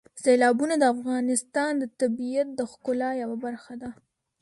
[0.23, 3.89] سیلابونه د افغانستان د طبیعت د ښکلا یوه برخه ده.